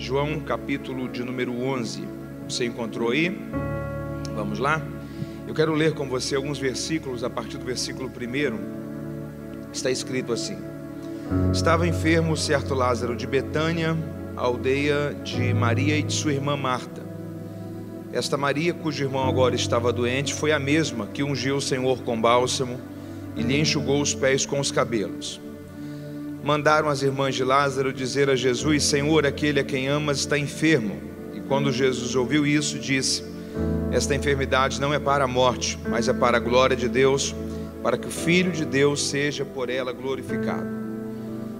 [0.00, 2.08] João capítulo de número 11.
[2.48, 3.38] Você encontrou aí?
[4.34, 4.82] Vamos lá?
[5.46, 9.70] Eu quero ler com você alguns versículos, a partir do versículo 1.
[9.70, 10.56] Está escrito assim:
[11.52, 13.94] Estava enfermo certo Lázaro de Betânia,
[14.36, 17.02] aldeia de Maria e de sua irmã Marta.
[18.10, 22.18] Esta Maria, cujo irmão agora estava doente, foi a mesma que ungiu o Senhor com
[22.18, 22.80] bálsamo
[23.36, 25.38] e lhe enxugou os pés com os cabelos.
[26.42, 31.00] Mandaram as irmãs de Lázaro dizer a Jesus: Senhor, aquele a quem amas está enfermo.
[31.34, 33.22] E quando Jesus ouviu isso, disse:
[33.92, 37.34] Esta enfermidade não é para a morte, mas é para a glória de Deus,
[37.82, 40.66] para que o Filho de Deus seja por ela glorificado.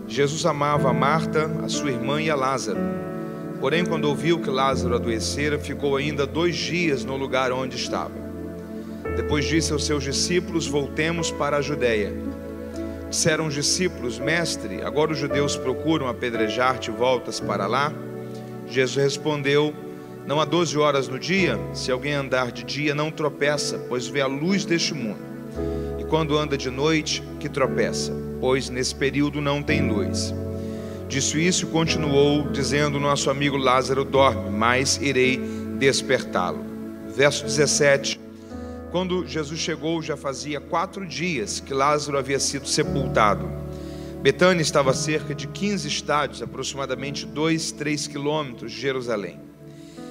[0.08, 2.80] Jesus amava a Marta, a sua irmã e a Lázaro.
[3.60, 8.18] Porém, quando ouviu que Lázaro adoecera, ficou ainda dois dias no lugar onde estava.
[9.14, 12.12] Depois disse aos seus discípulos: Voltemos para a Judéia.
[13.10, 17.92] Disseram os discípulos: Mestre, agora os judeus procuram apedrejar-te, voltas para lá?
[18.68, 19.74] Jesus respondeu:
[20.24, 21.58] Não há doze horas no dia?
[21.74, 25.18] Se alguém andar de dia, não tropeça, pois vê a luz deste mundo.
[25.98, 30.32] E quando anda de noite, que tropeça, pois nesse período não tem luz.
[31.08, 35.36] Disse isso e continuou, dizendo: Nosso amigo Lázaro dorme, mas irei
[35.80, 36.64] despertá-lo.
[37.08, 38.19] Verso 17.
[38.90, 43.48] Quando Jesus chegou, já fazia quatro dias que Lázaro havia sido sepultado.
[44.20, 49.38] Betânia estava a cerca de 15 estádios, aproximadamente 2, 3 quilômetros de Jerusalém.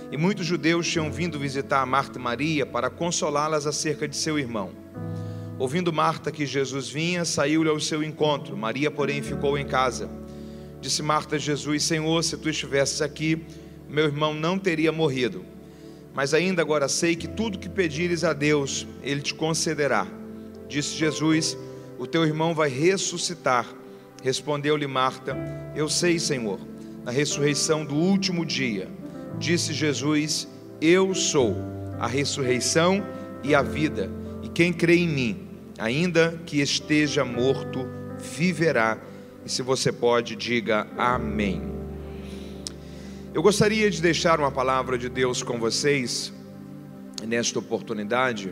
[0.09, 4.71] E muitos judeus tinham vindo visitar Marta e Maria para consolá-las acerca de seu irmão.
[5.59, 8.55] Ouvindo Marta que Jesus vinha, saiu-lhe ao seu encontro.
[8.55, 10.09] Maria, porém, ficou em casa.
[10.79, 13.45] Disse Marta a Jesus: Senhor, se tu estivesses aqui,
[13.89, 15.43] meu irmão não teria morrido.
[16.13, 20.07] Mas ainda agora sei que tudo que pedires a Deus, Ele te concederá.
[20.67, 21.57] Disse Jesus:
[21.97, 23.65] O teu irmão vai ressuscitar.
[24.23, 25.37] Respondeu-lhe Marta:
[25.75, 26.59] Eu sei, Senhor,
[27.03, 28.89] na ressurreição do último dia.
[29.37, 30.47] Disse Jesus:
[30.81, 31.55] Eu sou
[31.99, 33.05] a ressurreição
[33.43, 34.09] e a vida.
[34.43, 37.87] E quem crê em mim, ainda que esteja morto,
[38.17, 38.97] viverá
[39.45, 41.78] e se você pode, diga amém.
[43.31, 46.33] Eu gostaria de deixar uma palavra de Deus com vocês
[47.27, 48.51] nesta oportunidade,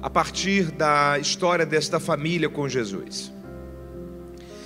[0.00, 3.30] a partir da história desta família com Jesus.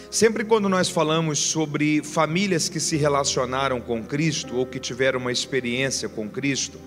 [0.08, 5.32] Sempre quando nós falamos sobre famílias que se relacionaram com Cristo ou que tiveram uma
[5.32, 6.78] experiência com Cristo,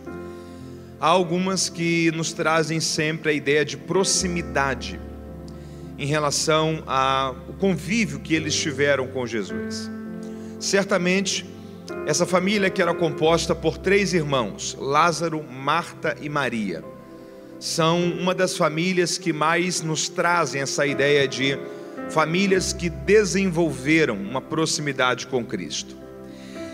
[1.02, 4.98] há algumas que nos trazem sempre a ideia de proximidade
[5.98, 9.92] em relação ao convívio que eles tiveram com Jesus.
[10.58, 11.57] Certamente,
[12.06, 16.84] essa família que era composta por três irmãos, Lázaro, Marta e Maria,
[17.60, 21.58] são uma das famílias que mais nos trazem essa ideia de
[22.10, 25.96] famílias que desenvolveram uma proximidade com Cristo.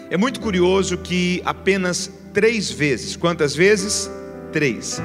[0.09, 4.09] É muito curioso que apenas três vezes, quantas vezes?
[4.51, 5.01] Três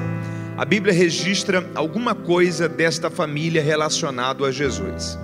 [0.59, 5.17] a Bíblia registra alguma coisa desta família relacionado a Jesus.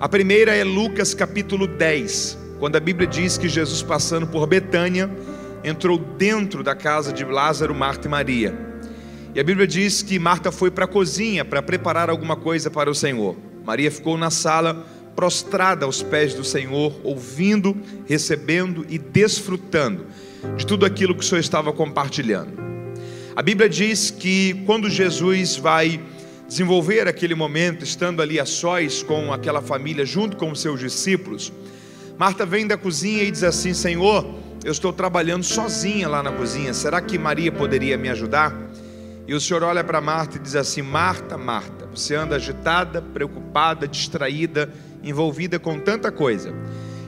[0.00, 5.10] A primeira é Lucas capítulo 10, quando a Bíblia diz que Jesus passando por Betânia
[5.62, 8.54] entrou dentro da casa de Lázaro, Marta e Maria.
[9.34, 12.90] E a Bíblia diz que Marta foi para a cozinha para preparar alguma coisa para
[12.90, 13.36] o Senhor.
[13.64, 17.76] Maria ficou na sala prostrada aos pés do Senhor, ouvindo,
[18.06, 20.06] recebendo e desfrutando
[20.56, 22.52] de tudo aquilo que o Senhor estava compartilhando.
[23.34, 26.00] A Bíblia diz que quando Jesus vai
[26.48, 31.52] desenvolver aquele momento, estando ali a sós com aquela família, junto com os seus discípulos,
[32.18, 34.26] Marta vem da cozinha e diz assim: Senhor,
[34.64, 38.52] eu estou trabalhando sozinha lá na cozinha, será que Maria poderia me ajudar?
[39.26, 43.86] E o Senhor olha para Marta e diz assim: Marta, Marta, você anda agitada, preocupada,
[43.86, 46.52] distraída, envolvida com tanta coisa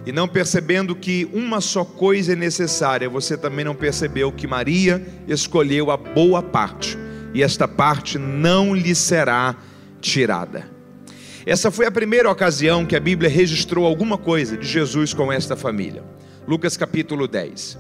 [0.06, 5.04] e não percebendo que uma só coisa é necessária, você também não percebeu que Maria
[5.28, 6.97] escolheu a boa parte,
[7.34, 9.56] e esta parte não lhe será
[10.00, 10.69] tirada.
[11.50, 15.56] Essa foi a primeira ocasião que a Bíblia registrou alguma coisa de Jesus com esta
[15.56, 16.05] família.
[16.47, 17.76] Lucas capítulo 10.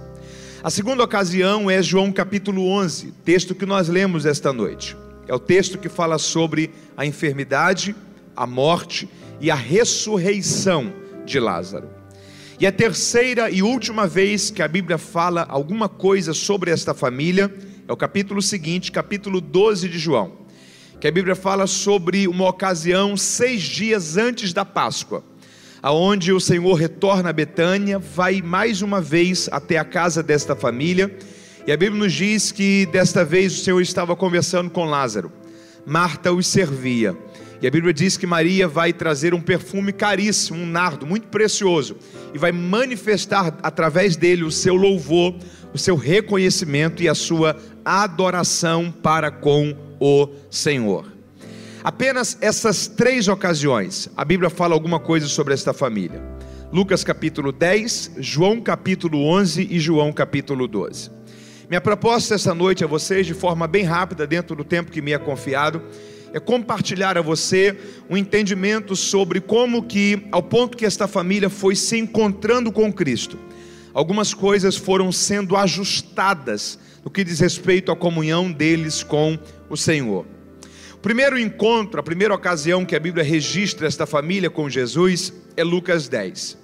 [0.60, 4.96] A segunda ocasião é João capítulo 11, texto que nós lemos esta noite.
[5.28, 7.94] É o texto que fala sobre a enfermidade,
[8.34, 9.08] a morte
[9.40, 10.92] e a ressurreição
[11.24, 11.90] de Lázaro.
[12.58, 17.54] E a terceira e última vez que a Bíblia fala alguma coisa sobre esta família
[17.86, 20.39] é o capítulo seguinte, capítulo 12 de João,
[21.00, 25.24] que a Bíblia fala sobre uma ocasião seis dias antes da Páscoa,
[25.82, 31.16] aonde o Senhor retorna a Betânia, vai mais uma vez até a casa desta família,
[31.66, 35.32] e a Bíblia nos diz que desta vez o Senhor estava conversando com Lázaro.
[35.86, 37.16] Marta os servia
[37.62, 41.96] E a Bíblia diz que Maria vai trazer um perfume caríssimo, um nardo muito precioso,
[42.34, 45.34] e vai manifestar através dele o seu louvor,
[45.72, 51.12] o seu reconhecimento e a sua adoração para com o Senhor.
[51.84, 56.22] Apenas essas três ocasiões, a Bíblia fala alguma coisa sobre esta família.
[56.72, 61.10] Lucas capítulo 10, João capítulo 11 e João capítulo 12.
[61.68, 65.12] Minha proposta essa noite a vocês, de forma bem rápida, dentro do tempo que me
[65.12, 65.82] é confiado,
[66.32, 67.76] é compartilhar a você
[68.08, 73.38] um entendimento sobre como que, ao ponto que esta família foi se encontrando com Cristo,
[73.92, 79.38] algumas coisas foram sendo ajustadas no que diz respeito à comunhão deles com
[79.68, 80.26] o Senhor.
[80.94, 85.64] O primeiro encontro, a primeira ocasião que a Bíblia registra esta família com Jesus é
[85.64, 86.58] Lucas 10.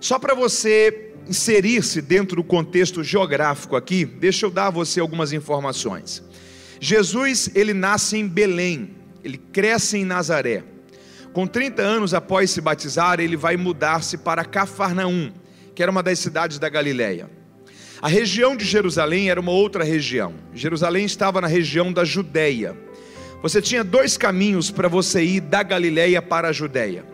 [0.00, 5.32] Só para você inserir-se dentro do contexto geográfico aqui, deixa eu dar a você algumas
[5.32, 6.22] informações.
[6.80, 8.90] Jesus, ele nasce em Belém,
[9.24, 10.64] ele cresce em Nazaré.
[11.32, 15.32] Com 30 anos após se batizar, ele vai mudar-se para Cafarnaum,
[15.74, 17.37] que era uma das cidades da Galileia.
[18.00, 20.34] A região de Jerusalém era uma outra região.
[20.54, 22.76] Jerusalém estava na região da Judéia.
[23.42, 27.04] Você tinha dois caminhos para você ir da Galileia para a Judéia.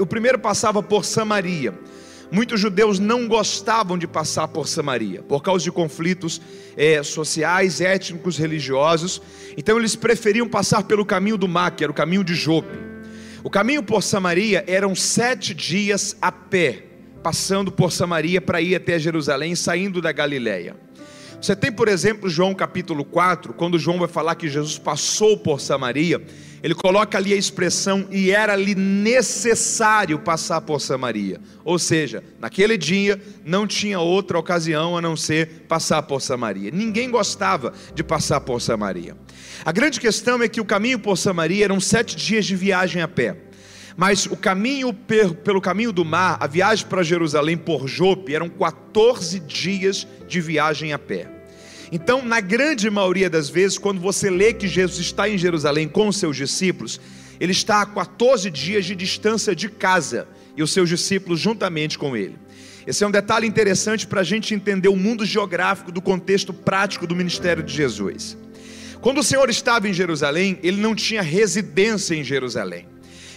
[0.00, 1.74] O primeiro passava por Samaria.
[2.30, 6.40] Muitos judeus não gostavam de passar por Samaria, por causa de conflitos
[6.76, 9.20] é, sociais, étnicos, religiosos.
[9.56, 12.78] Então eles preferiam passar pelo caminho do mar, que era o caminho de Jope.
[13.42, 16.84] O caminho por Samaria eram sete dias a pé,
[17.22, 20.76] passando por Samaria para ir até Jerusalém, saindo da Galileia.
[21.40, 25.58] Você tem, por exemplo, João capítulo 4, quando João vai falar que Jesus passou por
[25.58, 26.22] Samaria,
[26.62, 31.40] ele coloca ali a expressão e era-lhe necessário passar por Samaria.
[31.64, 36.70] Ou seja, naquele dia não tinha outra ocasião a não ser passar por Samaria.
[36.70, 39.16] Ninguém gostava de passar por Samaria.
[39.64, 43.08] A grande questão é que o caminho por Samaria eram sete dias de viagem a
[43.08, 43.49] pé.
[43.96, 49.40] Mas o caminho pelo caminho do mar, a viagem para Jerusalém por Jope, eram 14
[49.40, 51.28] dias de viagem a pé.
[51.92, 56.06] Então, na grande maioria das vezes, quando você lê que Jesus está em Jerusalém com
[56.06, 57.00] os seus discípulos,
[57.40, 62.16] ele está a 14 dias de distância de casa e os seus discípulos juntamente com
[62.16, 62.36] ele.
[62.86, 67.06] Esse é um detalhe interessante para a gente entender o mundo geográfico do contexto prático
[67.06, 68.36] do ministério de Jesus.
[69.00, 72.86] Quando o Senhor estava em Jerusalém, ele não tinha residência em Jerusalém.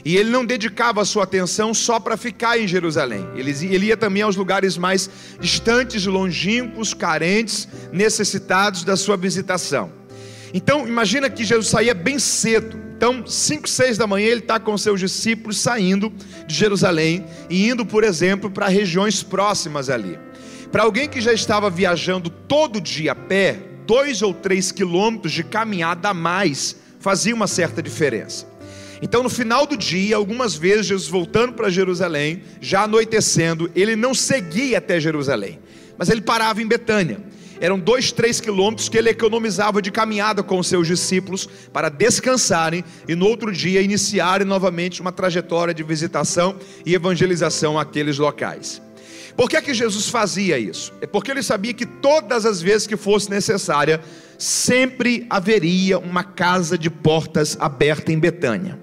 [0.06, 3.26] E ele não dedicava a sua atenção só para ficar em Jerusalém.
[3.36, 5.10] Ele, ia também aos lugares mais
[5.40, 9.92] distantes, longínquos, carentes, necessitados da sua visitação.
[10.54, 12.78] Então, imagina que Jesus saía bem cedo.
[12.96, 16.12] Então, 5, 6 da manhã, ele está com seus discípulos saindo
[16.46, 20.20] de Jerusalém e indo, por exemplo, para regiões próximas ali.
[20.72, 25.44] Para alguém que já estava viajando todo dia a pé, dois ou três quilômetros de
[25.44, 28.53] caminhada a mais fazia uma certa diferença.
[29.04, 34.14] Então, no final do dia, algumas vezes, Jesus voltando para Jerusalém, já anoitecendo, ele não
[34.14, 35.60] seguia até Jerusalém,
[35.98, 37.20] mas ele parava em Betânia.
[37.60, 42.82] Eram dois, três quilômetros que ele economizava de caminhada com os seus discípulos para descansarem
[43.06, 46.56] e no outro dia iniciarem novamente uma trajetória de visitação
[46.86, 48.82] e evangelização àqueles locais.
[49.36, 50.94] Por que, é que Jesus fazia isso?
[51.02, 54.00] É porque ele sabia que todas as vezes que fosse necessária,
[54.38, 58.83] sempre haveria uma casa de portas aberta em Betânia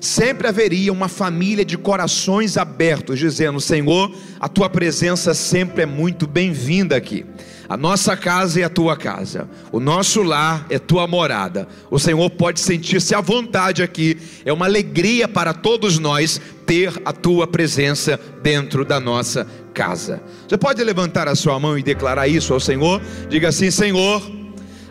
[0.00, 6.26] sempre haveria uma família de corações abertos, dizendo: Senhor, a tua presença sempre é muito
[6.26, 7.24] bem-vinda aqui.
[7.68, 11.68] A nossa casa é a tua casa, o nosso lar é tua morada.
[11.90, 17.12] O Senhor pode sentir-se à vontade aqui, é uma alegria para todos nós ter a
[17.12, 20.22] tua presença dentro da nossa casa.
[20.48, 23.02] Você pode levantar a sua mão e declarar isso ao Senhor?
[23.28, 24.22] Diga assim: Senhor,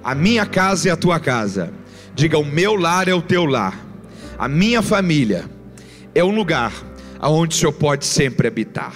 [0.03, 1.73] a minha casa é a tua casa.
[2.13, 3.86] Diga: o meu lar é o teu lar
[4.37, 5.49] a minha família
[6.13, 6.71] é um lugar
[7.19, 8.93] aonde o Senhor pode sempre habitar.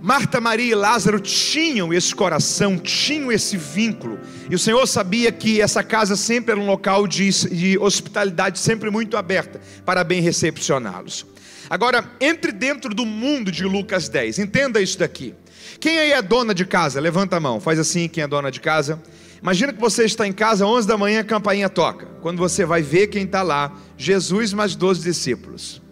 [0.00, 4.18] Marta, Maria e Lázaro tinham esse coração, tinham esse vínculo,
[4.50, 8.90] e o Senhor sabia que essa casa sempre era um local de, de hospitalidade, sempre
[8.90, 11.26] muito aberta, para bem recepcioná-los.
[11.68, 15.34] Agora, entre dentro do mundo de Lucas 10, entenda isso daqui.
[15.80, 17.00] Quem aí é dona de casa?
[17.00, 19.02] Levanta a mão, faz assim, quem é dona de casa.
[19.42, 22.06] Imagina que você está em casa, 11 da manhã, a campainha toca.
[22.20, 25.82] Quando você vai ver quem está lá, Jesus mais 12 discípulos.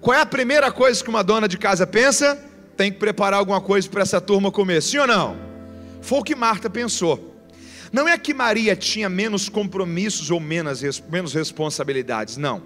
[0.00, 2.38] Qual é a primeira coisa que uma dona de casa pensa?
[2.76, 5.36] Tem que preparar alguma coisa para essa turma comer, sim ou não?
[6.00, 7.35] Foi o que Marta pensou.
[7.96, 12.62] Não é que Maria tinha menos compromissos ou menos, menos responsabilidades, não.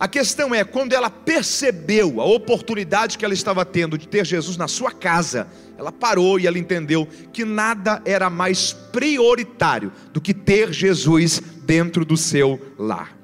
[0.00, 4.56] A questão é, quando ela percebeu a oportunidade que ela estava tendo de ter Jesus
[4.56, 5.46] na sua casa,
[5.78, 12.04] ela parou e ela entendeu que nada era mais prioritário do que ter Jesus dentro
[12.04, 13.16] do seu lar.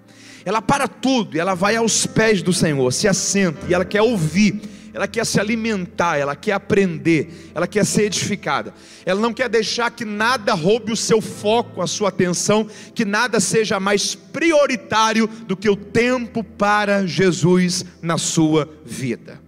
[0.45, 4.03] ela para tudo e ela vai aos pés do Senhor, se assenta e ela quer
[4.03, 8.75] ouvir ela quer se alimentar, ela quer aprender, ela quer ser edificada.
[9.05, 13.41] Ela não quer deixar que nada roube o seu foco, a sua atenção, que nada
[13.41, 19.41] seja mais prioritário do que o tempo para Jesus na sua vida.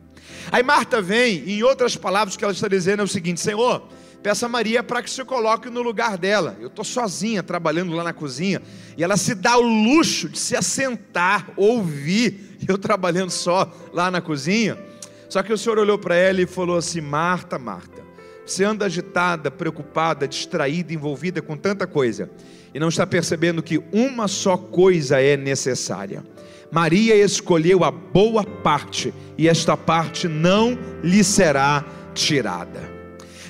[0.52, 3.40] Aí Marta vem, e em outras palavras, o que ela está dizendo é o seguinte:
[3.40, 3.86] Senhor,
[4.22, 6.56] peça a Maria para que se coloque no lugar dela.
[6.60, 8.60] Eu estou sozinha trabalhando lá na cozinha,
[8.96, 14.20] e ela se dá o luxo de se assentar, ouvir, eu trabalhando só lá na
[14.20, 14.89] cozinha.
[15.30, 18.02] Só que o Senhor olhou para ela e falou assim: Marta, Marta,
[18.44, 22.28] você anda agitada, preocupada, distraída, envolvida com tanta coisa,
[22.74, 26.24] e não está percebendo que uma só coisa é necessária.
[26.72, 32.80] Maria escolheu a boa parte, e esta parte não lhe será tirada.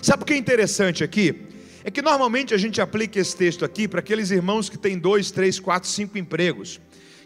[0.03, 1.47] Sabe o que é interessante aqui?
[1.83, 5.31] É que normalmente a gente aplica esse texto aqui para aqueles irmãos que têm dois,
[5.31, 6.79] três, quatro, cinco empregos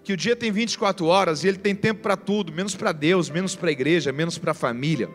[0.04, 3.30] que o dia tem 24 horas e ele tem tempo para tudo, menos para Deus,
[3.30, 5.08] menos para a igreja, menos para a família.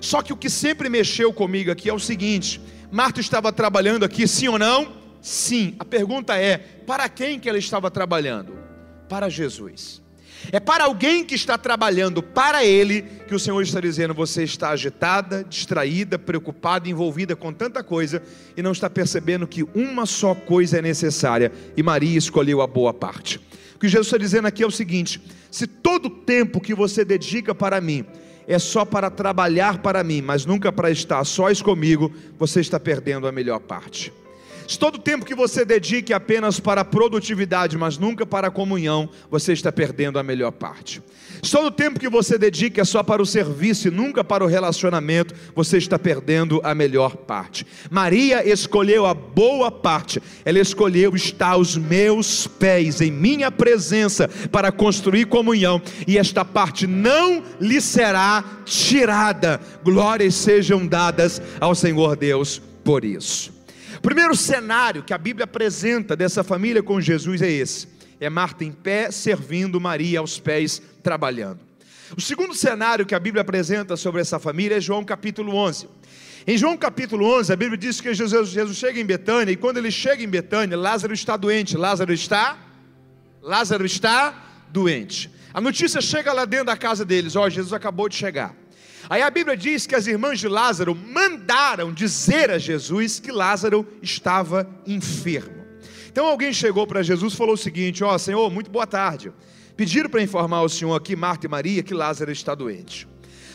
[0.00, 4.26] Só que o que sempre mexeu comigo aqui é o seguinte: Marta estava trabalhando aqui,
[4.26, 5.00] sim ou não?
[5.22, 5.76] Sim.
[5.78, 8.52] A pergunta é: para quem que ela estava trabalhando?
[9.08, 10.02] Para Jesus.
[10.50, 14.70] É para alguém que está trabalhando para Ele que o Senhor está dizendo: você está
[14.70, 18.20] agitada, distraída, preocupada, envolvida com tanta coisa
[18.56, 22.92] e não está percebendo que uma só coisa é necessária e Maria escolheu a boa
[22.92, 23.40] parte
[23.82, 25.20] que Jesus está dizendo aqui é o seguinte:
[25.50, 28.06] se todo o tempo que você dedica para mim
[28.46, 33.26] é só para trabalhar para mim, mas nunca para estar sós comigo, você está perdendo
[33.26, 34.12] a melhor parte.
[34.72, 38.50] Se todo o tempo que você dedique apenas para a produtividade, mas nunca para a
[38.50, 41.02] comunhão, você está perdendo a melhor parte.
[41.50, 45.34] Todo tempo que você dedique é só para o serviço e nunca para o relacionamento,
[45.54, 47.66] você está perdendo a melhor parte.
[47.90, 54.72] Maria escolheu a boa parte, ela escolheu estar aos meus pés, em minha presença, para
[54.72, 59.60] construir comunhão, e esta parte não lhe será tirada.
[59.84, 63.61] Glórias sejam dadas ao Senhor Deus por isso.
[64.02, 67.86] Primeiro cenário que a Bíblia apresenta dessa família com Jesus é esse:
[68.20, 71.60] é Marta em pé, servindo Maria aos pés, trabalhando.
[72.16, 75.88] O segundo cenário que a Bíblia apresenta sobre essa família é João capítulo 11.
[76.46, 79.76] Em João capítulo 11, a Bíblia diz que Jesus, Jesus chega em Betânia, e quando
[79.76, 81.76] ele chega em Betânia, Lázaro está doente.
[81.76, 82.58] Lázaro está?
[83.40, 85.30] Lázaro está doente.
[85.54, 88.61] A notícia chega lá dentro da casa deles: Ó, oh, Jesus acabou de chegar.
[89.12, 93.86] Aí a Bíblia diz que as irmãs de Lázaro mandaram dizer a Jesus que Lázaro
[94.00, 95.66] estava enfermo.
[96.10, 99.30] Então alguém chegou para Jesus e falou o seguinte: Ó oh, Senhor, muito boa tarde.
[99.76, 103.06] Pediram para informar o Senhor aqui, Marta e Maria, que Lázaro está doente.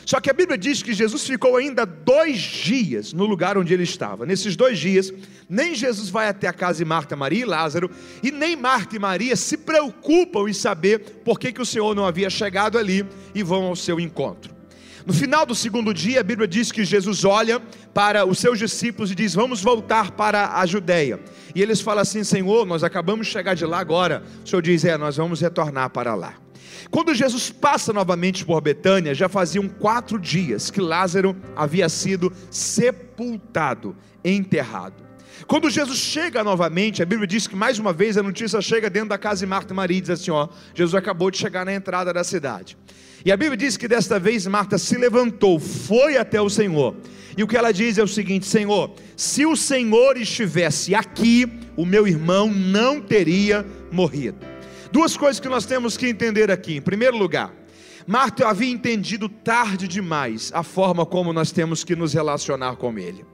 [0.05, 3.81] Só que a Bíblia diz que Jesus ficou ainda dois dias no lugar onde ele
[3.81, 4.27] estava.
[4.27, 5.11] Nesses dois dias,
[5.49, 7.89] nem Jesus vai até a casa de Marta, Maria e Lázaro,
[8.21, 12.05] e nem Marta e Maria se preocupam em saber por que, que o Senhor não
[12.05, 14.56] havia chegado ali e vão ao seu encontro.
[15.07, 17.61] No final do segundo dia, a Bíblia diz que Jesus olha
[17.93, 21.17] para os seus discípulos e diz: Vamos voltar para a Judéia.
[21.55, 24.21] E eles falam assim: Senhor, nós acabamos de chegar de lá agora.
[24.43, 26.33] O Senhor diz: É, nós vamos retornar para lá.
[26.91, 33.95] Quando Jesus passa novamente por Betânia, já faziam quatro dias que Lázaro havia sido sepultado,
[34.25, 35.05] enterrado.
[35.47, 39.09] Quando Jesus chega novamente, a Bíblia diz que mais uma vez a notícia chega dentro
[39.09, 41.73] da casa de Marta e Maria e diz assim: ó, Jesus acabou de chegar na
[41.73, 42.77] entrada da cidade.
[43.27, 46.95] E a Bíblia diz que desta vez Marta se levantou, foi até o Senhor.
[47.35, 51.85] E o que ela diz é o seguinte: Senhor, se o Senhor estivesse aqui, o
[51.85, 54.37] meu irmão não teria morrido.
[54.93, 56.77] Duas coisas que nós temos que entender aqui.
[56.77, 57.53] Em primeiro lugar,
[58.07, 63.25] Marta havia entendido tarde demais a forma como nós temos que nos relacionar com Ele.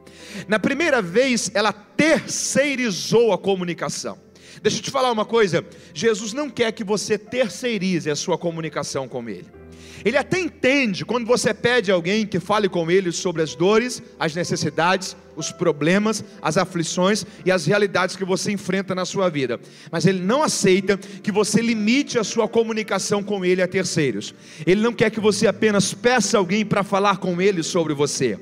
[0.47, 4.17] Na primeira vez, ela terceirizou a comunicação.
[4.59, 9.07] Deixa eu te falar uma coisa: Jesus não quer que você terceirize a sua comunicação
[9.07, 9.61] com Ele.
[10.05, 14.01] Ele até entende quando você pede a alguém que fale com ele sobre as dores,
[14.19, 19.59] as necessidades, os problemas, as aflições e as realidades que você enfrenta na sua vida.
[19.91, 24.33] Mas ele não aceita que você limite a sua comunicação com ele a terceiros.
[24.65, 28.37] Ele não quer que você apenas peça alguém para falar com ele sobre você.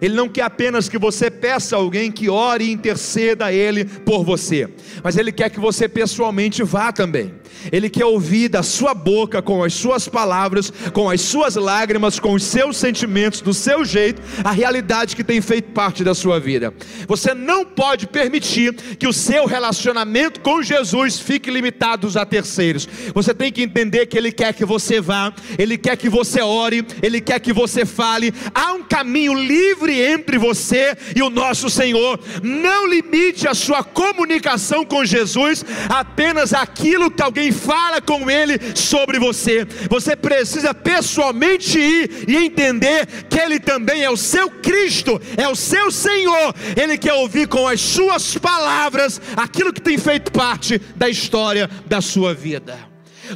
[0.00, 3.84] Ele não quer apenas que você peça a alguém que ore e interceda a Ele
[3.84, 4.68] por você,
[5.02, 7.32] mas Ele quer que você pessoalmente vá também.
[7.72, 12.34] Ele quer ouvir da sua boca, com as suas palavras, com as suas lágrimas, com
[12.34, 16.72] os seus sentimentos, do seu jeito, a realidade que tem feito parte da sua vida.
[17.08, 22.88] Você não pode permitir que o seu relacionamento com Jesus fique limitado a terceiros.
[23.14, 26.86] Você tem que entender que Ele quer que você vá, Ele quer que você ore,
[27.02, 28.32] Ele quer que você fale.
[28.54, 32.18] Há um caminho livre entre você e o nosso Senhor.
[32.42, 39.18] Não limite a sua comunicação com Jesus apenas aquilo que alguém fala com Ele sobre
[39.18, 39.66] você.
[39.88, 45.56] Você precisa pessoalmente ir e entender que Ele também é o seu Cristo, é o
[45.56, 46.54] seu Senhor.
[46.80, 52.00] Ele quer ouvir com as suas palavras aquilo que tem feito parte da história da
[52.00, 52.78] sua vida.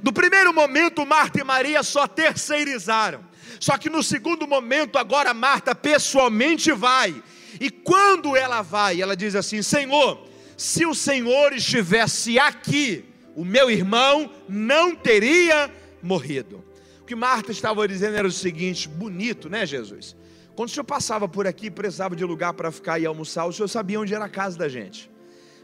[0.04, 3.29] No primeiro momento, Marta e Maria só terceirizaram.
[3.60, 7.22] Só que no segundo momento, agora Marta pessoalmente vai.
[7.60, 10.26] E quando ela vai, ela diz assim: Senhor,
[10.56, 13.04] se o Senhor estivesse aqui,
[13.36, 15.70] o meu irmão não teria
[16.02, 16.64] morrido.
[17.02, 20.16] O que Marta estava dizendo era o seguinte: bonito, né, Jesus?
[20.56, 23.68] Quando o senhor passava por aqui, precisava de lugar para ficar e almoçar, o senhor
[23.68, 25.10] sabia onde era a casa da gente.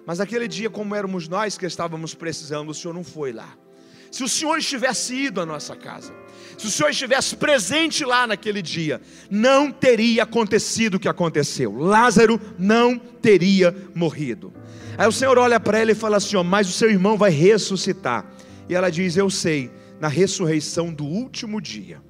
[0.07, 3.57] Mas aquele dia, como éramos nós que estávamos precisando, o senhor não foi lá.
[4.17, 6.11] Se o senhor estivesse ido à nossa casa,
[6.57, 8.99] se o senhor estivesse presente lá naquele dia,
[9.31, 11.77] não teria acontecido o que aconteceu.
[11.77, 14.55] Lázaro não teria morrido.
[14.97, 17.31] Aí o senhor olha para ela e fala assim: ó, mas o seu irmão vai
[17.31, 18.25] ressuscitar.
[18.71, 19.71] E ela diz: Eu sei,
[20.01, 22.01] na ressurreição do último dia.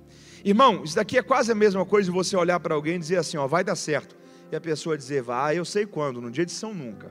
[0.45, 3.17] Irmão, isso daqui é quase a mesma coisa de você olhar para alguém e dizer
[3.17, 4.17] assim: ó, vai dar certo.
[4.53, 7.11] E a pessoa dizer, vai, eu sei quando, no dia de São Nunca.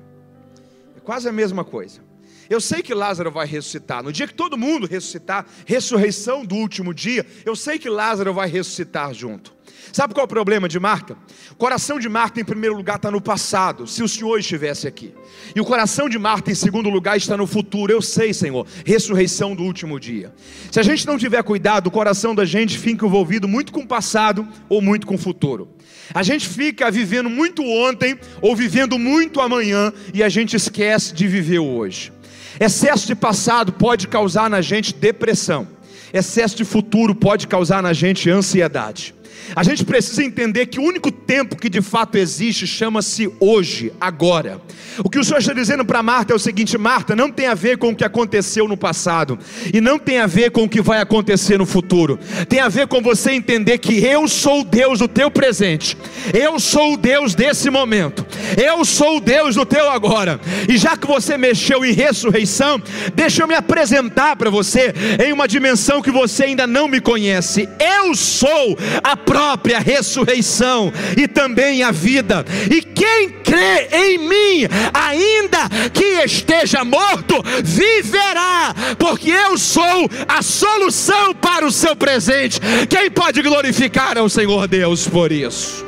[0.96, 2.05] É quase a mesma coisa.
[2.50, 4.04] Eu sei que Lázaro vai ressuscitar.
[4.04, 8.48] No dia que todo mundo ressuscitar, ressurreição do último dia, eu sei que Lázaro vai
[8.48, 9.56] ressuscitar junto.
[9.92, 11.16] Sabe qual é o problema de Marta?
[11.52, 15.14] O coração de Marta, em primeiro lugar, está no passado, se o Senhor estivesse aqui.
[15.56, 17.94] E o coração de Marta, em segundo lugar, está no futuro.
[17.94, 20.34] Eu sei, Senhor, ressurreição do último dia.
[20.70, 23.88] Se a gente não tiver cuidado, o coração da gente fica envolvido muito com o
[23.88, 25.70] passado ou muito com o futuro.
[26.14, 31.26] A gente fica vivendo muito ontem ou vivendo muito amanhã e a gente esquece de
[31.28, 32.12] viver hoje.
[32.60, 35.68] Excesso de passado pode causar na gente depressão.
[36.14, 39.14] Excesso de futuro pode causar na gente ansiedade.
[39.56, 44.62] A gente precisa entender que o único tempo que de fato existe chama-se hoje, agora.
[45.00, 47.54] O que o Senhor está dizendo para Marta é o seguinte: Marta, não tem a
[47.54, 49.38] ver com o que aconteceu no passado,
[49.74, 52.88] e não tem a ver com o que vai acontecer no futuro, tem a ver
[52.88, 55.98] com você entender que eu sou o Deus do teu presente,
[56.34, 58.26] eu sou o Deus desse momento,
[58.62, 60.40] eu sou o Deus do teu agora,
[60.70, 62.82] e já que você mexeu em ressurreição,
[63.14, 64.94] deixa eu me apresentar para você
[65.26, 71.28] em uma dimensão que você ainda não me conhece, eu sou a própria ressurreição e
[71.28, 79.58] também a vida, e quem crê em mim, ainda que esteja morto, viverá, porque eu
[79.58, 82.60] sou a solução para o seu presente.
[82.90, 85.86] Quem pode glorificar ao Senhor Deus por isso?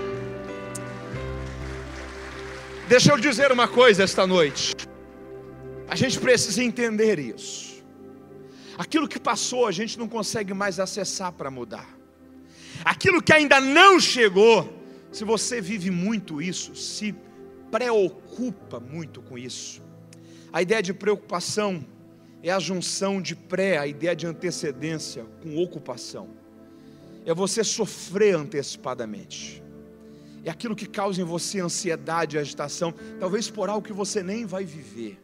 [2.87, 4.73] Deixa eu dizer uma coisa esta noite.
[5.89, 7.83] A gente precisa entender isso.
[8.77, 11.96] Aquilo que passou, a gente não consegue mais acessar para mudar.
[12.83, 14.73] Aquilo que ainda não chegou,
[15.11, 17.15] se você vive muito isso, se
[17.71, 19.81] preocupa muito com isso.
[20.51, 21.85] A ideia de preocupação
[22.41, 26.29] é a junção de pré, a ideia de antecedência com ocupação.
[27.25, 29.61] É você sofrer antecipadamente.
[30.45, 34.63] É aquilo que causa em você ansiedade agitação, talvez por algo que você nem vai
[34.63, 35.19] viver.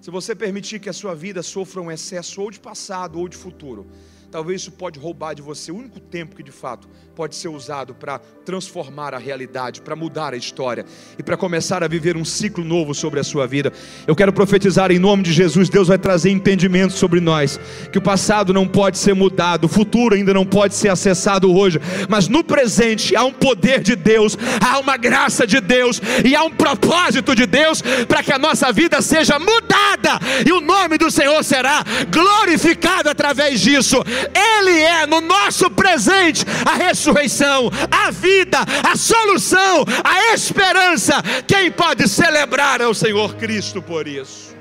[0.00, 3.36] Se você permitir que a sua vida sofra um excesso ou de passado ou de
[3.36, 3.86] futuro,
[4.32, 7.94] talvez isso pode roubar de você o único tempo que de fato pode ser usado
[7.94, 10.86] para transformar a realidade, para mudar a história
[11.18, 13.70] e para começar a viver um ciclo novo sobre a sua vida.
[14.06, 17.60] Eu quero profetizar em nome de Jesus, Deus vai trazer entendimento sobre nós,
[17.92, 21.78] que o passado não pode ser mudado, o futuro ainda não pode ser acessado hoje,
[22.08, 26.42] mas no presente há um poder de Deus, há uma graça de Deus e há
[26.42, 31.10] um propósito de Deus para que a nossa vida seja mudada e o nome do
[31.10, 34.02] Senhor será glorificado através disso.
[34.34, 41.22] Ele é no nosso presente a ressurreição, a vida, a solução, a esperança.
[41.46, 44.52] Quem pode celebrar é o Senhor Cristo por isso.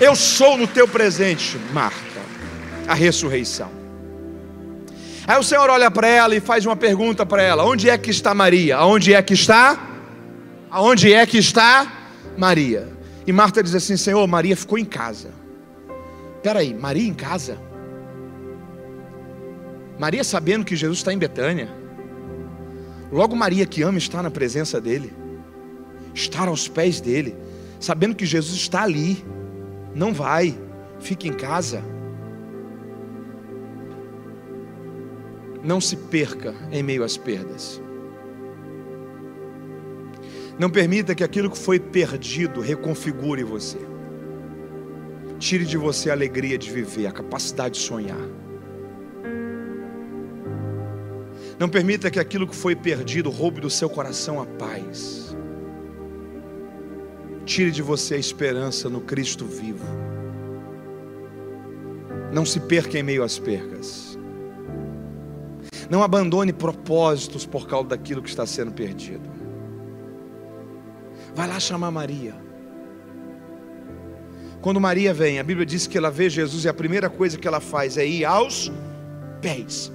[0.00, 2.20] Eu sou no teu presente, Marta,
[2.86, 3.70] a ressurreição.
[5.26, 8.10] Aí o Senhor olha para ela e faz uma pergunta para ela: Onde é que
[8.10, 8.76] está Maria?
[8.76, 9.78] Aonde é que está?
[10.70, 12.88] Aonde é que está Maria?
[13.26, 15.30] E Marta diz assim: Senhor, Maria ficou em casa.
[16.42, 17.58] Peraí, Maria em casa?
[19.98, 21.68] Maria sabendo que Jesus está em Betânia.
[23.12, 25.12] Logo Maria que ama estar na presença dele,
[26.12, 27.36] estar aos pés dele,
[27.78, 29.24] sabendo que Jesus está ali.
[29.94, 30.58] Não vai,
[30.98, 31.82] fique em casa.
[35.62, 37.80] Não se perca em meio às perdas.
[40.58, 43.78] Não permita que aquilo que foi perdido reconfigure você.
[45.38, 48.43] Tire de você a alegria de viver, a capacidade de sonhar.
[51.58, 55.36] Não permita que aquilo que foi perdido roube do seu coração a paz.
[57.44, 59.84] Tire de você a esperança no Cristo vivo.
[62.32, 64.18] Não se perca em meio às percas.
[65.88, 69.30] Não abandone propósitos por causa daquilo que está sendo perdido.
[71.34, 72.34] Vai lá chamar Maria.
[74.60, 77.46] Quando Maria vem, a Bíblia diz que ela vê Jesus e a primeira coisa que
[77.46, 78.72] ela faz é ir aos
[79.40, 79.92] pés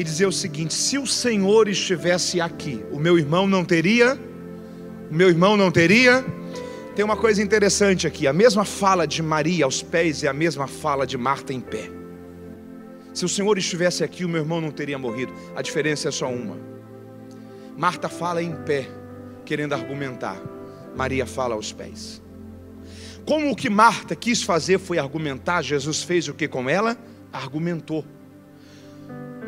[0.00, 4.18] e dizer o seguinte: se o Senhor estivesse aqui, o meu irmão não teria,
[5.10, 6.24] o meu irmão não teria.
[6.96, 10.66] Tem uma coisa interessante aqui: a mesma fala de Maria aos pés é a mesma
[10.66, 11.90] fala de Marta em pé.
[13.12, 15.34] Se o Senhor estivesse aqui, o meu irmão não teria morrido.
[15.54, 16.56] A diferença é só uma.
[17.76, 18.88] Marta fala em pé,
[19.44, 20.40] querendo argumentar.
[20.96, 22.22] Maria fala aos pés.
[23.26, 26.96] Como o que Marta quis fazer foi argumentar, Jesus fez o que com ela?
[27.30, 28.02] Argumentou.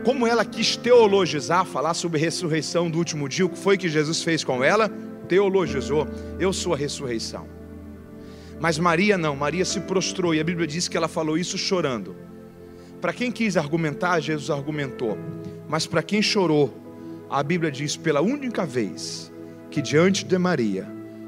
[0.04, 4.22] Como ela quis teologizar, falar sobre ressurreição do último dia, o que foi que Jesus
[4.22, 4.88] fez com ela?
[5.28, 6.08] Teologizou.
[6.40, 7.46] Eu sou a ressurreição.
[8.60, 12.16] Mas Maria não, Maria se prostrou e a Bíblia diz que ela falou isso chorando.
[13.00, 15.16] Para quem quis argumentar, Jesus argumentou.
[15.68, 16.72] Mas para quem chorou,
[17.30, 19.32] a Bíblia diz pela única vez
[19.70, 20.86] que diante de Maria,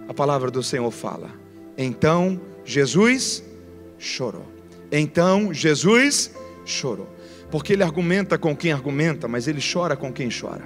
[0.09, 1.31] a palavra do Senhor fala.
[1.79, 3.43] Então Jesus
[3.99, 4.47] chorou.
[4.93, 6.33] Então Jesus
[6.65, 7.14] chorou.
[7.55, 10.65] Porque ele argumenta com quem argumenta, mas ele chora com quem chora.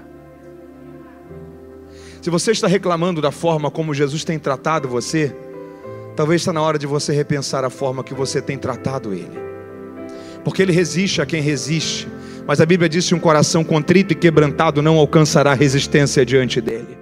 [2.23, 5.37] Se você está reclamando da forma como Jesus tem tratado você,
[6.17, 9.39] talvez está na hora de você repensar a forma que você tem tratado ele.
[10.43, 12.09] Porque ele resiste a quem resiste,
[12.47, 16.98] mas a Bíblia diz que um coração contrito e quebrantado não alcançará resistência diante dele.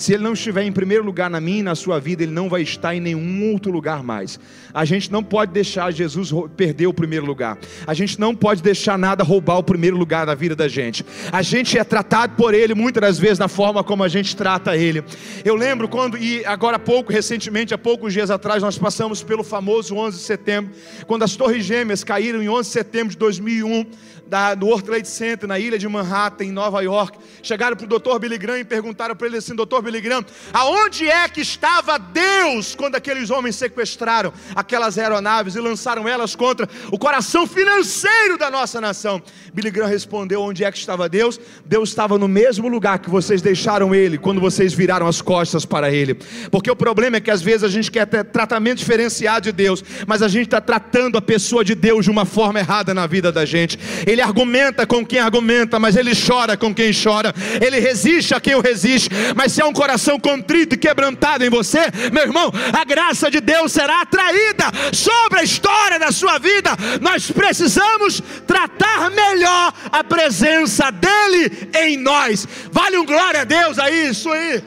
[0.00, 2.48] Se ele não estiver em primeiro lugar na minha e na sua vida, ele não
[2.48, 4.40] vai estar em nenhum outro lugar mais.
[4.72, 7.58] A gente não pode deixar Jesus perder o primeiro lugar.
[7.86, 11.04] A gente não pode deixar nada roubar o primeiro lugar na vida da gente.
[11.30, 14.74] A gente é tratado por ele muitas das vezes na forma como a gente trata
[14.74, 15.04] ele.
[15.44, 19.44] Eu lembro quando, e agora há pouco, recentemente, há poucos dias atrás, nós passamos pelo
[19.44, 20.72] famoso 11 de setembro,
[21.06, 23.84] quando as Torres Gêmeas caíram em 11 de setembro de 2001
[24.30, 27.18] da, do World Trade Center, na ilha de Manhattan, em Nova York.
[27.42, 28.18] Chegaram para o Dr.
[28.20, 29.82] Billy Graham e perguntaram para ele assim: Dr.
[29.82, 36.06] Billy Graham, aonde é que estava Deus quando aqueles homens sequestraram aquelas aeronaves e lançaram
[36.06, 39.20] elas contra o coração financeiro da nossa nação?
[39.52, 41.40] Billy Graham respondeu: onde é que estava Deus?
[41.66, 45.90] Deus estava no mesmo lugar que vocês deixaram ele quando vocês viraram as costas para
[45.90, 46.14] ele.
[46.52, 49.82] Porque o problema é que às vezes a gente quer ter tratamento diferenciado de Deus,
[50.06, 53.32] mas a gente está tratando a pessoa de Deus de uma forma errada na vida
[53.32, 53.76] da gente.
[54.06, 57.34] Ele ele argumenta com quem argumenta, mas ele chora com quem chora.
[57.60, 59.08] Ele resiste a quem o resiste.
[59.34, 61.80] Mas se há um coração contrito e quebrantado em você,
[62.12, 66.70] meu irmão, a graça de Deus será atraída sobre a história da sua vida.
[67.00, 72.46] Nós precisamos tratar melhor a presença dele em nós.
[72.70, 74.62] Vale um glória a Deus a isso aí.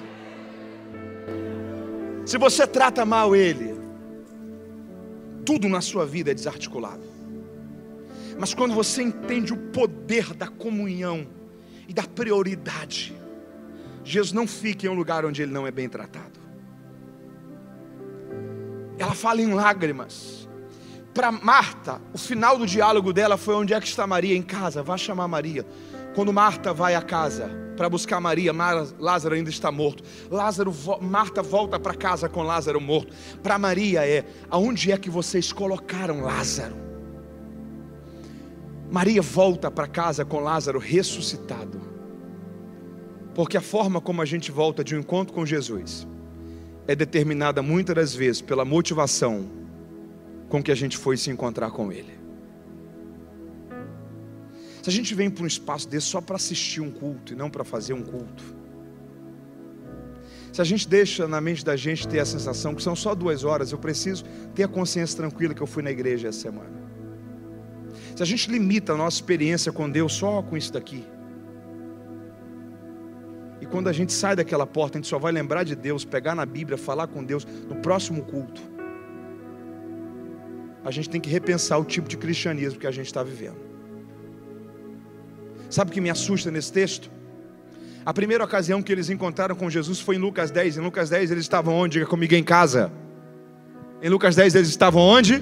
[2.25, 3.75] Se você trata mal ele,
[5.45, 7.12] tudo na sua vida é desarticulado.
[8.37, 11.27] Mas quando você entende o poder da comunhão
[11.87, 13.15] e da prioridade,
[14.03, 16.39] Jesus não fica em um lugar onde ele não é bem tratado.
[18.97, 20.47] Ela fala em lágrimas.
[21.13, 24.35] Para Marta, o final do diálogo dela foi onde é que está Maria?
[24.35, 25.65] Em casa, vá chamar Maria.
[26.15, 28.51] Quando Marta vai à casa para buscar Maria,
[28.99, 30.03] Lázaro ainda está morto.
[30.29, 33.13] Lázaro, Marta volta para casa com Lázaro morto.
[33.41, 36.82] Para Maria é: aonde é que vocês colocaram Lázaro?
[38.93, 41.81] Maria volta para casa com Lázaro ressuscitado.
[43.33, 46.07] Porque a forma como a gente volta de um encontro com Jesus
[46.87, 49.49] é determinada muitas das vezes pela motivação
[50.47, 52.13] com que a gente foi se encontrar com Ele.
[54.83, 57.49] Se a gente vem para um espaço desse só para assistir um culto e não
[57.49, 58.43] para fazer um culto,
[60.51, 63.43] se a gente deixa na mente da gente ter a sensação que são só duas
[63.43, 66.82] horas, eu preciso ter a consciência tranquila que eu fui na igreja essa semana.
[68.15, 71.03] Se a gente limita a nossa experiência com Deus só com isso daqui,
[73.59, 76.35] e quando a gente sai daquela porta, a gente só vai lembrar de Deus, pegar
[76.35, 78.61] na Bíblia, falar com Deus no próximo culto.
[80.83, 83.57] A gente tem que repensar o tipo de cristianismo que a gente está vivendo.
[85.69, 87.09] Sabe o que me assusta nesse texto?
[88.05, 90.77] A primeira ocasião que eles encontraram com Jesus foi em Lucas 10.
[90.77, 91.93] Em Lucas 10 eles estavam onde?
[91.93, 92.91] Diga comigo em casa.
[94.01, 95.41] Em Lucas 10 eles estavam onde?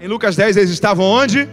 [0.00, 1.46] Em Lucas 10 eles estavam onde?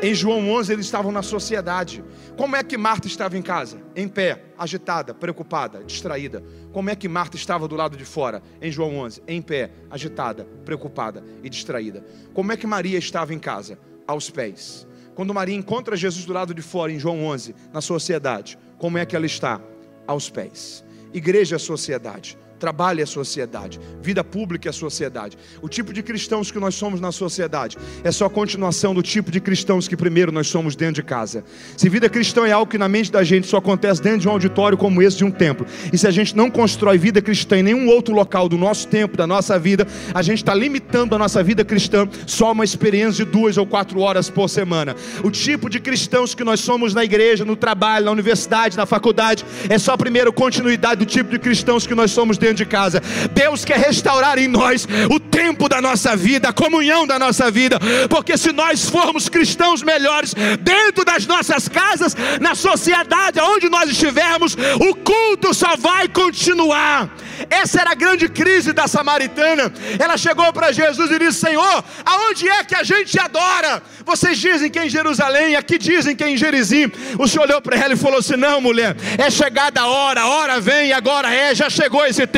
[0.00, 2.04] Em João 11 eles estavam na sociedade.
[2.36, 3.82] Como é que Marta estava em casa?
[3.96, 6.40] Em pé, agitada, preocupada, distraída.
[6.72, 8.40] Como é que Marta estava do lado de fora?
[8.62, 12.04] Em João 11, em pé, agitada, preocupada e distraída.
[12.32, 13.76] Como é que Maria estava em casa?
[14.06, 14.86] Aos pés.
[15.16, 19.04] Quando Maria encontra Jesus do lado de fora em João 11, na sociedade, como é
[19.04, 19.60] que ela está?
[20.06, 20.84] Aos pés.
[21.12, 22.38] Igreja é sociedade.
[22.58, 25.38] Trabalho é sociedade, vida pública é sociedade.
[25.62, 29.40] O tipo de cristãos que nós somos na sociedade é só continuação do tipo de
[29.40, 31.44] cristãos que primeiro nós somos dentro de casa.
[31.76, 34.32] Se vida cristã é algo que na mente da gente só acontece dentro de um
[34.32, 37.62] auditório como esse de um templo, e se a gente não constrói vida cristã em
[37.62, 41.42] nenhum outro local do nosso tempo, da nossa vida, a gente está limitando a nossa
[41.42, 44.96] vida cristã só a uma experiência de duas ou quatro horas por semana.
[45.22, 49.44] O tipo de cristãos que nós somos na igreja, no trabalho, na universidade, na faculdade,
[49.68, 53.02] é só primeiro continuidade do tipo de cristãos que nós somos dentro dentro de casa.
[53.32, 57.78] Deus quer restaurar em nós o tempo da nossa vida, a comunhão da nossa vida,
[58.08, 64.56] porque se nós formos cristãos melhores dentro das nossas casas, na sociedade, aonde nós estivermos,
[64.80, 67.10] o culto só vai continuar.
[67.50, 69.72] Essa era a grande crise da samaritana.
[69.98, 73.82] Ela chegou para Jesus e disse: Senhor, aonde é que a gente adora?
[74.04, 76.90] Vocês dizem que é em Jerusalém, aqui dizem que é em Gerizim.
[77.18, 80.28] O Senhor olhou para ela e falou assim: Não, mulher, é chegada a hora, a
[80.28, 82.37] hora vem, agora é, já chegou esse tempo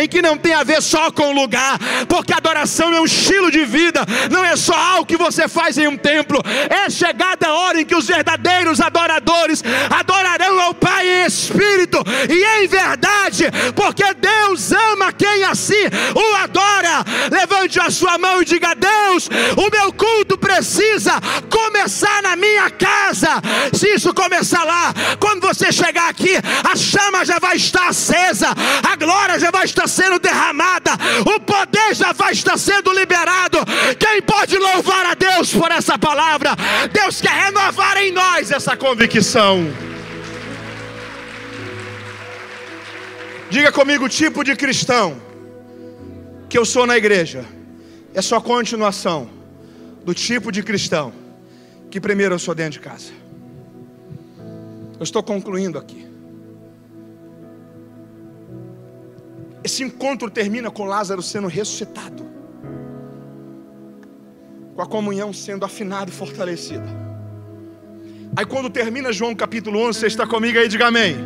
[0.00, 3.64] em que não tem a ver só com lugar, porque adoração é um estilo de
[3.64, 6.40] vida, não é só algo que você faz em um templo.
[6.68, 12.62] É chegada a hora em que os verdadeiros adoradores adorarão ao Pai em espírito e
[12.62, 13.44] em verdade,
[13.74, 17.04] porque Deus ama quem assim o adora.
[17.30, 21.12] Levante a sua mão e diga: Deus, o meu culto precisa
[21.50, 23.42] começar na minha casa.
[23.72, 28.48] Se isso começar lá, quando você chegar aqui, a chama já vai estar acesa,
[28.82, 33.58] a glória já vai estar sendo derramada, o poder já vai estar sendo liberado.
[33.98, 36.50] Quem pode louvar a Deus por essa palavra?
[36.92, 39.66] Deus quer renovar em nós essa convicção.
[43.50, 45.20] Diga comigo o tipo de cristão
[46.48, 47.44] que eu sou na igreja.
[48.14, 49.28] É só continuação
[50.04, 51.12] do tipo de cristão
[51.90, 53.12] que primeiro eu sou dentro de casa.
[54.98, 56.03] Eu estou concluindo aqui.
[59.64, 62.22] Esse encontro termina com Lázaro sendo ressuscitado,
[64.74, 66.84] com a comunhão sendo afinada e fortalecida.
[68.36, 71.16] Aí quando termina João capítulo 11, você está comigo aí, diga amém.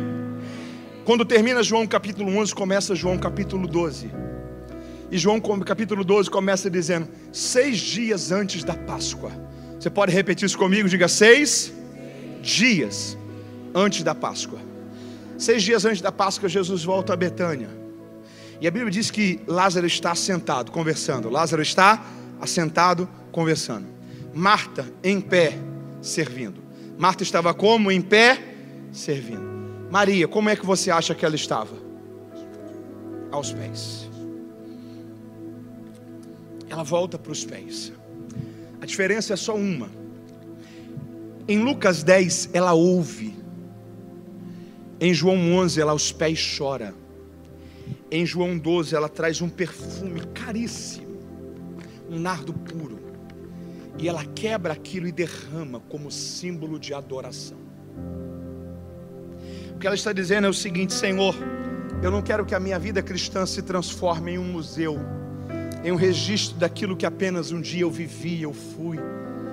[1.03, 4.09] Quando termina João capítulo 11, começa João capítulo 12.
[5.11, 9.31] E João capítulo 12 começa dizendo: seis dias antes da Páscoa.
[9.77, 10.87] Você pode repetir isso comigo?
[10.87, 11.73] Diga seis
[12.41, 13.17] dias
[13.75, 14.59] antes da Páscoa.
[15.37, 17.78] Seis dias antes da Páscoa, Jesus volta a Betânia.
[18.61, 21.29] E a Bíblia diz que Lázaro está sentado, conversando.
[21.29, 22.05] Lázaro está
[22.41, 23.87] assentado, conversando.
[24.33, 25.57] Marta em pé,
[26.01, 26.61] servindo.
[26.97, 27.91] Marta estava como?
[27.91, 28.37] Em pé,
[28.91, 29.47] servindo.
[29.89, 31.75] Maria, como é que você acha que ela estava?
[33.31, 34.09] Aos pés.
[36.69, 37.93] Ela volta para os pés.
[38.81, 39.89] A diferença é só uma.
[41.47, 43.35] Em Lucas 10, ela ouve.
[44.99, 46.93] Em João 11, ela aos pés chora.
[48.11, 51.19] Em João 12, ela traz um perfume caríssimo,
[52.09, 52.97] um nardo puro.
[53.99, 57.57] E ela quebra aquilo e derrama como símbolo de adoração.
[59.75, 61.35] O que ela está dizendo é o seguinte: Senhor,
[62.01, 64.97] eu não quero que a minha vida cristã se transforme em um museu,
[65.83, 68.97] em um registro daquilo que apenas um dia eu vivi, eu fui.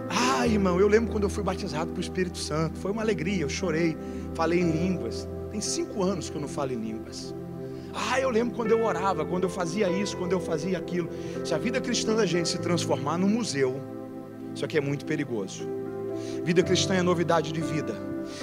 [0.09, 3.49] Ah, irmão, eu lembro quando eu fui batizado pelo Espírito Santo, foi uma alegria, eu
[3.49, 3.97] chorei,
[4.35, 5.29] falei em línguas.
[5.51, 7.35] Tem cinco anos que eu não falo em línguas.
[7.97, 11.09] Ah, eu lembro quando eu orava, quando eu fazia isso, quando eu fazia aquilo.
[11.45, 13.81] Se a vida cristã da gente se transformar num museu,
[14.55, 15.67] isso aqui é muito perigoso.
[16.45, 17.95] Vida cristã é novidade de vida.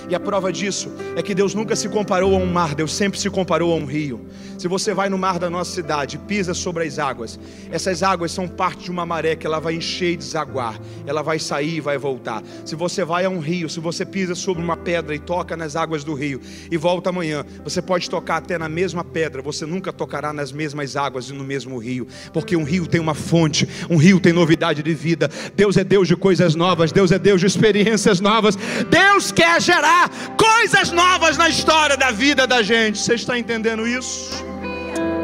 [0.10, 3.19] E a prova disso é que Deus nunca se comparou a um mar, Deus sempre
[3.19, 4.26] se comparou a um rio.
[4.58, 7.39] Se você vai no mar da nossa cidade, pisa sobre as águas,
[7.72, 11.39] essas águas são parte de uma maré que ela vai encher e desaguar, ela vai
[11.39, 12.41] sair e vai voltar.
[12.63, 15.76] Se você vai a um rio, se você pisa sobre uma pedra e toca nas
[15.76, 16.39] águas do rio
[16.72, 20.96] e volta amanhã, você pode tocar até na mesma pedra, você nunca tocará nas mesmas
[20.96, 24.82] águas e no mesmo rio, porque um rio tem uma fonte, um rio tem novidade
[24.82, 25.30] de vida.
[25.56, 28.56] Deus é Deus de coisas novas, Deus é Deus de experiências novas.
[28.89, 32.99] Deus quer gerar coisas novas na história da vida da gente.
[32.99, 34.45] Você está entendendo isso?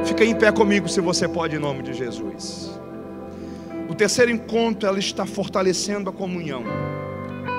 [0.04, 2.72] Fica em pé comigo se você pode, em nome de Jesus.
[3.88, 6.64] O terceiro encontro, ela está fortalecendo a comunhão.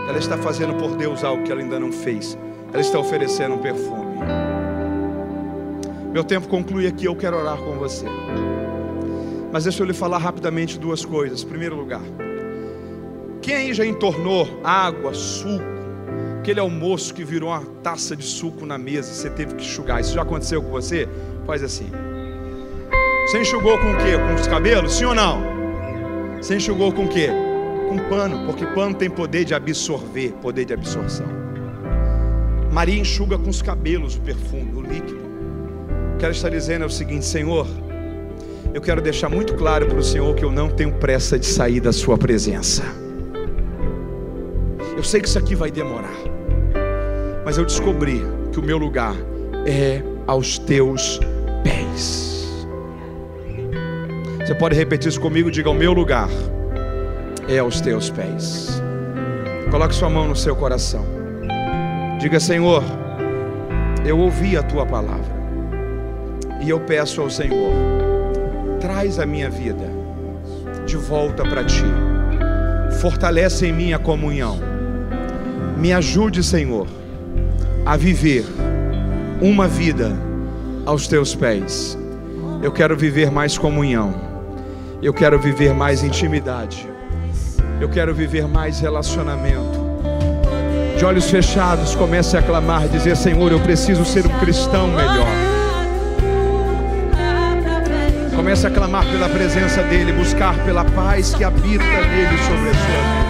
[0.08, 2.36] Ela está fazendo por Deus algo que ela ainda não fez.
[2.72, 4.16] Ela está oferecendo um perfume.
[6.12, 8.06] Meu tempo conclui aqui, eu quero orar com você.
[9.52, 11.42] Mas deixa eu lhe falar rapidamente duas coisas.
[11.42, 12.02] Em primeiro lugar,
[13.42, 15.79] Quem já entornou água, suco,
[16.50, 20.00] aquele almoço que virou uma taça de suco na mesa você teve que enxugar?
[20.00, 21.08] Isso já aconteceu com você?
[21.46, 21.88] Faz assim.
[23.24, 24.18] Você enxugou com o quê?
[24.18, 24.94] Com os cabelos?
[24.94, 25.40] Sim ou não?
[26.38, 27.28] Você enxugou com o quê?
[27.88, 31.26] Com pano, porque pano tem poder de absorver, poder de absorção.
[32.72, 35.20] Maria enxuga com os cabelos o perfume, o líquido.
[36.18, 37.68] Quero estar dizendo é o seguinte, Senhor,
[38.74, 41.78] eu quero deixar muito claro para o Senhor que eu não tenho pressa de sair
[41.78, 42.82] da Sua presença.
[44.96, 46.12] Eu sei que isso aqui vai demorar,
[47.50, 49.12] mas eu descobri que o meu lugar
[49.66, 51.18] é aos teus
[51.64, 52.64] pés.
[54.38, 55.50] Você pode repetir isso comigo?
[55.50, 56.28] Diga: O meu lugar
[57.48, 58.80] é aos teus pés.
[59.68, 61.04] Coloque sua mão no seu coração.
[62.20, 62.84] Diga: Senhor,
[64.06, 65.34] eu ouvi a tua palavra
[66.60, 67.72] e eu peço ao Senhor
[68.78, 69.90] traz a minha vida
[70.86, 71.82] de volta para ti.
[73.00, 74.60] Fortalece em mim a comunhão.
[75.76, 76.86] Me ajude, Senhor,
[77.90, 78.44] a viver
[79.42, 80.16] uma vida
[80.86, 81.98] aos teus pés.
[82.62, 84.14] Eu quero viver mais comunhão.
[85.02, 86.88] Eu quero viver mais intimidade.
[87.80, 89.80] Eu quero viver mais relacionamento.
[90.96, 95.26] De olhos fechados, comece a clamar, dizer: Senhor, eu preciso ser um cristão melhor.
[98.36, 103.24] Comece a clamar pela presença dEle, buscar pela paz que habita nele sobre a sua
[103.24, 103.29] vida.